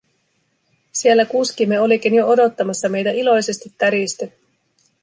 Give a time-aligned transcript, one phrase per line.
[0.91, 4.33] Siellä kuskimme olikin jo odottamassa meitä iloisesti täristen.